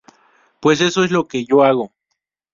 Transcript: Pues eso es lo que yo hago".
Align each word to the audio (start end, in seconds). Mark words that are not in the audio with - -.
Pues 0.59 0.81
eso 0.81 1.03
es 1.03 1.11
lo 1.11 1.27
que 1.27 1.45
yo 1.45 1.63
hago". 1.63 1.93